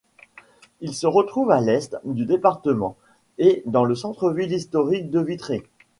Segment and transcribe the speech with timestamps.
[0.79, 2.95] Il se trouve à l'est du département
[3.37, 5.61] et dans le centre-ville historique de Vitré.